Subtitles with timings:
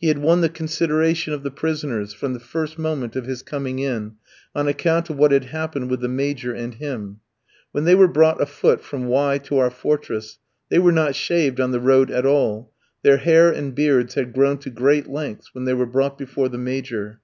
[0.00, 3.78] He had won the consideration of the prisoners, from the first moment of his coming
[3.78, 4.16] in,
[4.52, 7.20] on account of what had happened with the Major and him.
[7.70, 11.60] When they were brought afoot from Y gorsk to our fortress, they were not shaved
[11.60, 12.72] on the road at all,
[13.04, 16.58] their hair and beards had grown to great lengths when they were brought before the
[16.58, 17.20] Major.